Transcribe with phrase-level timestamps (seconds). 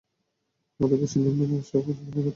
[0.79, 2.29] আমাদের অবশ্যই নিয়ম মেনে উৎসব পরিচালনা করতে হবে।